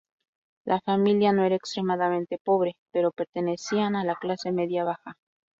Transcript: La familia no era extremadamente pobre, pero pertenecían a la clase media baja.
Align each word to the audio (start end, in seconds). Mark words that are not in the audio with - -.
La 0.65 0.81
familia 0.81 1.31
no 1.31 1.43
era 1.43 1.53
extremadamente 1.55 2.39
pobre, 2.43 2.75
pero 2.91 3.11
pertenecían 3.11 3.95
a 3.95 4.03
la 4.03 4.15
clase 4.15 4.51
media 4.51 4.83
baja. 4.83 5.15